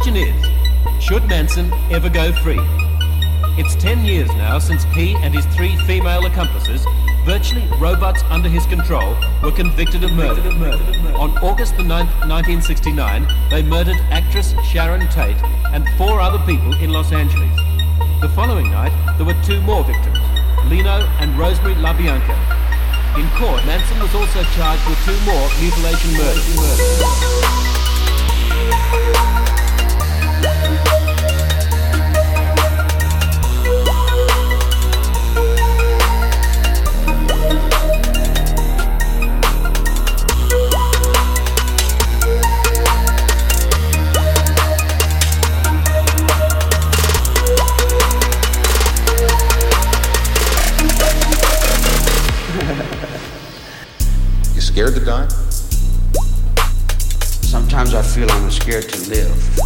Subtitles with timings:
[0.00, 2.60] question is should Manson ever go free?
[3.58, 6.86] It's 10 years now since he and his three female accomplices,
[7.26, 10.40] virtually robots under his control, were convicted of murder.
[11.16, 15.36] On August the 9th, 1969, they murdered actress Sharon Tate
[15.74, 17.54] and four other people in Los Angeles.
[18.22, 20.18] The following night, there were two more victims,
[20.64, 22.36] Leno and Rosemary LaBianca.
[23.20, 27.50] In court, Manson was also charged with two more mutilation murders.
[54.70, 55.26] Scared to die?
[57.42, 59.58] Sometimes I feel I'm scared to live.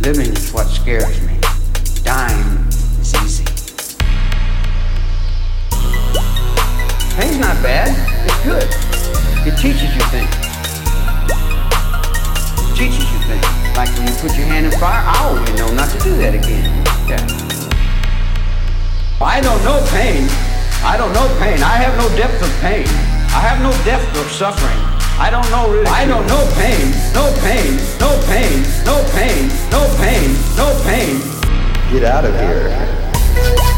[0.00, 1.36] Living is what scares me.
[2.04, 2.68] Dying
[3.00, 3.44] is easy.
[7.18, 7.90] Pain's not bad.
[8.24, 8.68] It's good.
[9.48, 10.30] It teaches you things.
[12.70, 13.76] It teaches you things.
[13.76, 16.36] Like when you put your hand in fire, I always know not to do that
[16.36, 16.70] again.
[17.08, 17.26] Yeah.
[19.20, 20.49] I don't know pain.
[20.82, 21.62] I don't know pain.
[21.62, 22.86] I have no depth of pain.
[23.36, 24.78] I have no depth of suffering.
[25.20, 25.86] I don't know really.
[25.86, 26.90] I don't know pain.
[27.12, 27.76] No pain.
[28.00, 28.64] No pain.
[28.88, 29.48] No pain.
[29.70, 30.36] No pain.
[30.56, 31.20] No pain.
[31.92, 33.69] Get out of here.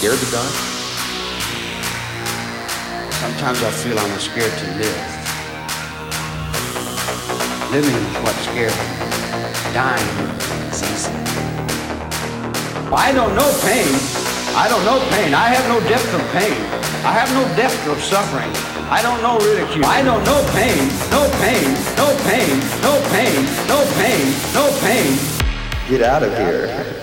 [0.00, 0.54] Scared to die?
[3.20, 5.00] Sometimes I feel I'm scared to live.
[7.68, 8.88] Living is what scares me.
[9.76, 10.08] Dying
[10.72, 11.12] is easy.
[12.88, 13.92] I don't know pain.
[14.56, 15.34] I don't know pain.
[15.34, 16.56] I have no depth of pain.
[17.04, 18.48] I have no depth of suffering.
[18.88, 19.84] I don't know ridicule.
[19.84, 20.80] I don't know pain.
[21.12, 21.76] No pain.
[22.00, 22.56] No pain.
[22.80, 23.36] No pain.
[23.68, 24.32] No pain.
[24.56, 25.18] No pain.
[25.90, 26.99] Get out of here.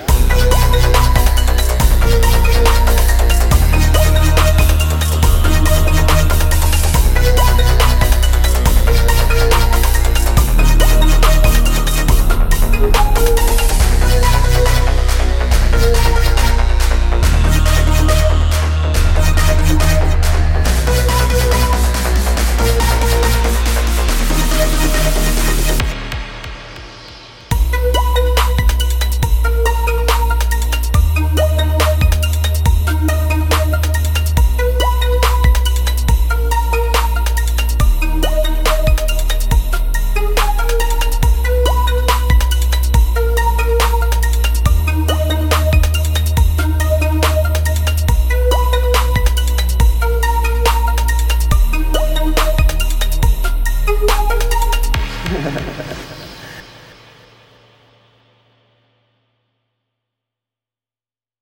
[55.47, 56.26] ハハハハ。